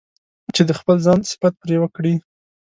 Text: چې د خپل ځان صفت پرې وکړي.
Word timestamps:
چې 0.55 0.61
د 0.65 0.71
خپل 0.79 0.97
ځان 1.05 1.19
صفت 1.31 1.53
پرې 1.63 1.75
وکړي. 1.79 2.13